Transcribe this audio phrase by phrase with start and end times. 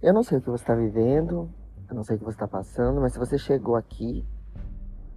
[0.00, 1.50] Eu não sei o que você está vivendo,
[1.88, 4.24] eu não sei o que você está passando, mas se você chegou aqui,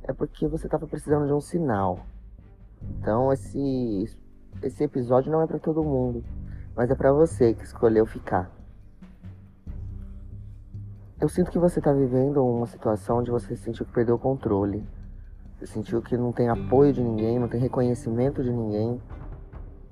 [0.02, 2.00] é porque você estava precisando de um sinal.
[2.82, 4.09] Então esse
[4.64, 6.23] esse episódio não é para todo mundo,
[6.75, 8.50] mas é para você que escolheu ficar.
[11.20, 14.84] Eu sinto que você está vivendo uma situação onde você sentiu que perdeu o controle.
[15.59, 19.00] Você sentiu que não tem apoio de ninguém, não tem reconhecimento de ninguém.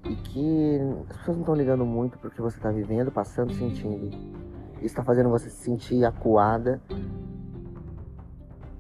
[0.06, 4.49] E que as pessoas não estão ligando muito pro que você está vivendo, passando, sentindo.
[4.80, 6.82] Isso está fazendo você se sentir acuada,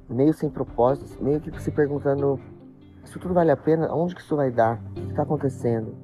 [0.09, 2.39] meio sem propósito, meio que se perguntando
[3.03, 3.91] isso tudo vale a pena?
[3.93, 4.79] Onde que isso vai dar?
[4.91, 5.95] O que está acontecendo?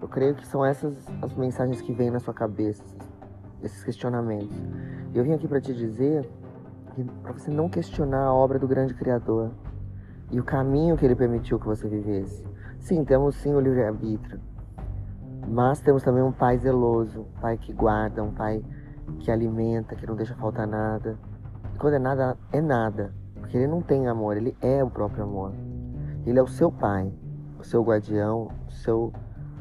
[0.00, 2.82] Eu creio que são essas as mensagens que vêm na sua cabeça,
[3.62, 4.56] esses questionamentos.
[5.14, 6.28] Eu vim aqui para te dizer
[7.22, 9.52] para você não questionar a obra do grande Criador
[10.32, 12.44] e o caminho que ele permitiu que você vivesse.
[12.80, 14.40] Sim, temos sim o livre-arbítrio,
[15.48, 18.62] mas temos também um pai zeloso, um pai que guarda, um pai
[19.20, 21.18] que alimenta, que não deixa faltar nada.
[21.74, 25.24] E quando é nada, é nada, porque ele não tem amor, ele é o próprio
[25.24, 25.52] amor.
[26.26, 27.10] Ele é o seu pai,
[27.58, 29.12] o seu guardião, o seu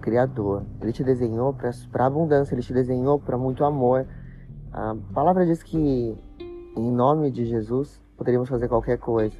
[0.01, 0.63] criador.
[0.81, 1.55] Ele te desenhou
[1.91, 4.05] para abundância, ele te desenhou para muito amor.
[4.73, 6.17] A palavra diz que
[6.75, 9.35] em nome de Jesus poderíamos fazer qualquer coisa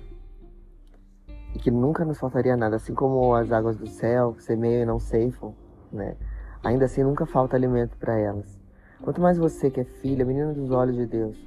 [1.53, 4.99] e que nunca nos faltaria nada, assim como as águas do céu semeiam e não
[4.99, 5.53] ceifam,
[5.91, 6.15] né?
[6.63, 8.59] Ainda assim nunca falta alimento para elas.
[9.01, 11.37] Quanto mais você que é filha, menina dos olhos de Deus.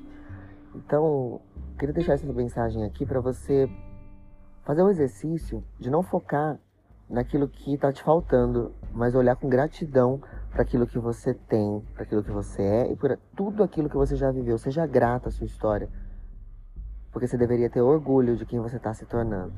[0.75, 1.41] Então,
[1.79, 3.69] queria deixar essa mensagem aqui para você
[4.63, 6.59] fazer o exercício de não focar
[7.09, 12.05] naquilo que está te faltando, mas olhar com gratidão para aquilo que você tem, para
[12.05, 14.57] aquilo que você é e por tudo aquilo que você já viveu.
[14.59, 15.89] Seja grata à sua história,
[17.11, 19.53] porque você deveria ter orgulho de quem você está se tornando.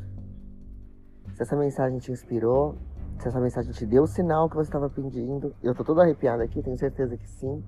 [1.34, 2.77] Se essa mensagem te inspirou,
[3.23, 6.42] se essa mensagem te deu o sinal que você estava pedindo, eu tô todo arrepiado
[6.42, 7.62] aqui, tenho certeza que sim.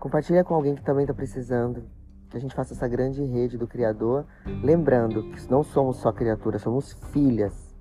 [0.00, 1.84] Compartilha com alguém que também está precisando.
[2.28, 4.26] Que a gente faça essa grande rede do Criador,
[4.64, 7.72] lembrando que não somos só criaturas, somos filhas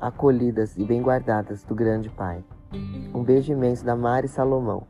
[0.00, 2.44] acolhidas e bem guardadas do grande Pai.
[3.12, 4.86] Um beijo imenso da Mari Salomão.